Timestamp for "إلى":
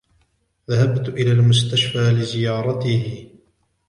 1.09-1.31